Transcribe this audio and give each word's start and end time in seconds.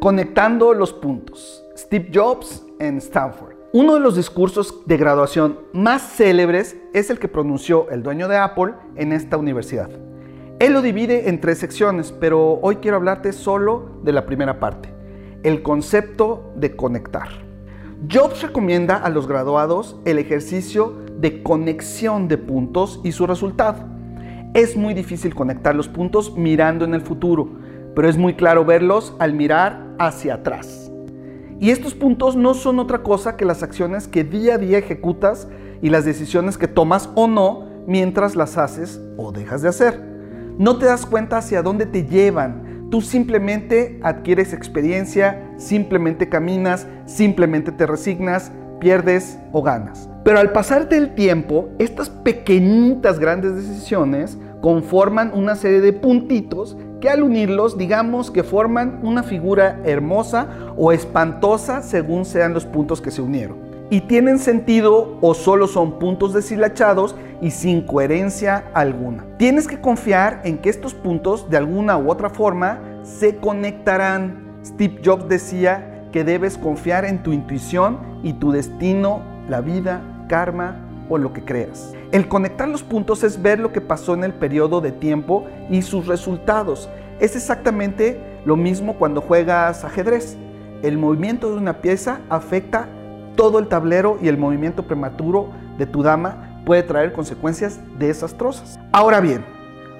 Conectando 0.00 0.74
los 0.74 0.92
puntos. 0.92 1.64
Steve 1.76 2.10
Jobs 2.12 2.64
en 2.78 2.98
Stanford. 2.98 3.54
Uno 3.72 3.94
de 3.94 4.00
los 4.00 4.14
discursos 4.14 4.86
de 4.86 4.98
graduación 4.98 5.58
más 5.72 6.02
célebres 6.02 6.76
es 6.92 7.08
el 7.08 7.18
que 7.18 7.28
pronunció 7.28 7.88
el 7.90 8.02
dueño 8.02 8.28
de 8.28 8.36
Apple 8.36 8.74
en 8.96 9.12
esta 9.12 9.38
universidad. 9.38 9.88
Él 10.58 10.74
lo 10.74 10.82
divide 10.82 11.28
en 11.30 11.40
tres 11.40 11.58
secciones, 11.58 12.12
pero 12.12 12.60
hoy 12.60 12.76
quiero 12.76 12.98
hablarte 12.98 13.32
solo 13.32 14.00
de 14.02 14.12
la 14.12 14.26
primera 14.26 14.60
parte, 14.60 14.90
el 15.42 15.62
concepto 15.62 16.52
de 16.56 16.76
conectar. 16.76 17.28
Jobs 18.10 18.42
recomienda 18.42 18.96
a 18.96 19.08
los 19.08 19.26
graduados 19.26 19.96
el 20.04 20.18
ejercicio 20.18 20.94
de 21.18 21.42
conexión 21.42 22.28
de 22.28 22.36
puntos 22.36 23.00
y 23.02 23.12
su 23.12 23.26
resultado. 23.26 23.78
Es 24.52 24.76
muy 24.76 24.92
difícil 24.92 25.34
conectar 25.34 25.74
los 25.74 25.88
puntos 25.88 26.36
mirando 26.36 26.84
en 26.84 26.94
el 26.94 27.00
futuro, 27.00 27.48
pero 27.94 28.08
es 28.08 28.18
muy 28.18 28.34
claro 28.34 28.66
verlos 28.66 29.14
al 29.18 29.32
mirar 29.32 29.85
hacia 29.98 30.34
atrás. 30.34 30.90
Y 31.58 31.70
estos 31.70 31.94
puntos 31.94 32.36
no 32.36 32.54
son 32.54 32.78
otra 32.78 33.02
cosa 33.02 33.36
que 33.36 33.44
las 33.44 33.62
acciones 33.62 34.08
que 34.08 34.24
día 34.24 34.54
a 34.54 34.58
día 34.58 34.78
ejecutas 34.78 35.48
y 35.80 35.88
las 35.88 36.04
decisiones 36.04 36.58
que 36.58 36.68
tomas 36.68 37.08
o 37.14 37.28
no 37.28 37.64
mientras 37.86 38.36
las 38.36 38.58
haces 38.58 39.00
o 39.16 39.32
dejas 39.32 39.62
de 39.62 39.68
hacer. 39.68 40.00
No 40.58 40.78
te 40.78 40.86
das 40.86 41.06
cuenta 41.06 41.38
hacia 41.38 41.62
dónde 41.62 41.86
te 41.86 42.04
llevan. 42.04 42.88
Tú 42.90 43.00
simplemente 43.00 43.98
adquieres 44.02 44.52
experiencia, 44.52 45.50
simplemente 45.56 46.28
caminas, 46.28 46.86
simplemente 47.06 47.72
te 47.72 47.86
resignas, 47.86 48.52
pierdes 48.80 49.38
o 49.52 49.62
ganas. 49.62 50.08
Pero 50.24 50.38
al 50.38 50.52
pasarte 50.52 50.96
el 50.96 51.14
tiempo, 51.14 51.70
estas 51.78 52.10
pequeñitas 52.10 53.18
grandes 53.18 53.54
decisiones 53.54 54.38
conforman 54.66 55.30
una 55.32 55.54
serie 55.54 55.80
de 55.80 55.92
puntitos 55.92 56.76
que 57.00 57.08
al 57.08 57.22
unirlos 57.22 57.78
digamos 57.78 58.32
que 58.32 58.42
forman 58.42 58.98
una 59.04 59.22
figura 59.22 59.80
hermosa 59.84 60.48
o 60.76 60.90
espantosa 60.90 61.82
según 61.82 62.24
sean 62.24 62.52
los 62.52 62.66
puntos 62.66 63.00
que 63.00 63.12
se 63.12 63.22
unieron 63.22 63.58
y 63.90 64.00
tienen 64.00 64.40
sentido 64.40 65.18
o 65.20 65.34
solo 65.34 65.68
son 65.68 66.00
puntos 66.00 66.34
deshilachados 66.34 67.14
y 67.40 67.52
sin 67.52 67.82
coherencia 67.82 68.64
alguna. 68.74 69.24
Tienes 69.38 69.68
que 69.68 69.80
confiar 69.80 70.40
en 70.42 70.58
que 70.58 70.68
estos 70.68 70.94
puntos 70.94 71.48
de 71.48 71.58
alguna 71.58 71.96
u 71.96 72.10
otra 72.10 72.28
forma 72.28 72.80
se 73.04 73.36
conectarán. 73.36 74.58
Steve 74.64 75.00
Jobs 75.04 75.28
decía 75.28 76.08
que 76.10 76.24
debes 76.24 76.58
confiar 76.58 77.04
en 77.04 77.22
tu 77.22 77.32
intuición 77.32 78.00
y 78.24 78.32
tu 78.32 78.50
destino, 78.50 79.22
la 79.48 79.60
vida, 79.60 80.02
karma 80.28 80.85
o 81.08 81.18
lo 81.18 81.32
que 81.32 81.44
creas. 81.44 81.92
El 82.12 82.28
conectar 82.28 82.68
los 82.68 82.82
puntos 82.82 83.24
es 83.24 83.42
ver 83.42 83.58
lo 83.58 83.72
que 83.72 83.80
pasó 83.80 84.14
en 84.14 84.24
el 84.24 84.32
periodo 84.32 84.80
de 84.80 84.92
tiempo 84.92 85.46
y 85.70 85.82
sus 85.82 86.06
resultados. 86.06 86.88
Es 87.20 87.36
exactamente 87.36 88.20
lo 88.44 88.56
mismo 88.56 88.96
cuando 88.96 89.20
juegas 89.20 89.84
ajedrez. 89.84 90.36
El 90.82 90.98
movimiento 90.98 91.50
de 91.50 91.58
una 91.58 91.80
pieza 91.80 92.20
afecta 92.28 92.88
todo 93.34 93.58
el 93.58 93.68
tablero 93.68 94.18
y 94.20 94.28
el 94.28 94.38
movimiento 94.38 94.84
prematuro 94.84 95.50
de 95.78 95.86
tu 95.86 96.02
dama 96.02 96.62
puede 96.64 96.82
traer 96.82 97.12
consecuencias 97.12 97.80
desastrosas. 97.98 98.78
Ahora 98.92 99.20
bien, 99.20 99.44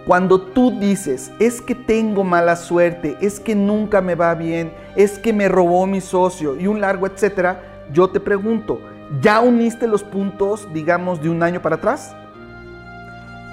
cuando 0.07 0.41
tú 0.41 0.79
dices, 0.79 1.33
es 1.41 1.61
que 1.61 1.75
tengo 1.75 2.23
mala 2.23 2.55
suerte, 2.57 3.17
es 3.21 3.41
que 3.41 3.55
nunca 3.55 4.01
me 4.01 4.15
va 4.15 4.35
bien, 4.35 4.73
es 4.95 5.19
que 5.19 5.33
me 5.33 5.49
robó 5.49 5.87
mi 5.87 6.01
socio 6.01 6.57
y 6.57 6.67
un 6.67 6.81
largo 6.81 7.07
etcétera, 7.07 7.61
yo 7.93 8.09
te 8.11 8.21
pregunto, 8.21 8.81
¿ya 9.21 9.41
uniste 9.41 9.87
los 9.87 10.03
puntos, 10.03 10.69
digamos, 10.73 11.23
de 11.23 11.31
un 11.31 11.43
año 11.43 11.63
para 11.63 11.77
atrás? 11.77 12.15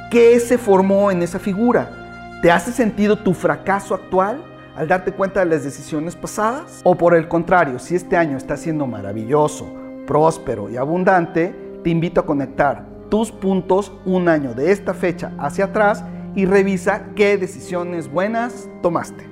¿Qué 0.09 0.39
se 0.39 0.57
formó 0.57 1.11
en 1.11 1.23
esa 1.23 1.39
figura? 1.39 2.39
¿Te 2.41 2.51
hace 2.51 2.71
sentido 2.71 3.17
tu 3.17 3.33
fracaso 3.33 3.95
actual? 3.95 4.43
al 4.75 4.87
darte 4.87 5.11
cuenta 5.11 5.41
de 5.41 5.47
las 5.47 5.63
decisiones 5.63 6.15
pasadas? 6.15 6.81
¿O 6.83 6.95
por 6.95 7.15
el 7.15 7.27
contrario, 7.27 7.79
si 7.79 7.95
este 7.95 8.17
año 8.17 8.37
está 8.37 8.57
siendo 8.57 8.87
maravilloso, 8.87 9.67
próspero 10.05 10.69
y 10.69 10.77
abundante, 10.77 11.55
te 11.83 11.89
invito 11.89 12.21
a 12.21 12.25
conectar 12.25 12.85
tus 13.09 13.31
puntos 13.31 13.91
un 14.05 14.27
año 14.27 14.53
de 14.53 14.71
esta 14.71 14.93
fecha 14.93 15.31
hacia 15.37 15.65
atrás 15.65 16.03
y 16.35 16.45
revisa 16.45 17.09
qué 17.15 17.37
decisiones 17.37 18.11
buenas 18.11 18.69
tomaste. 18.81 19.29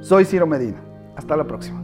Soy 0.00 0.24
Ciro 0.24 0.46
Medina. 0.46 0.82
Hasta 1.16 1.36
la 1.36 1.44
próxima. 1.44 1.83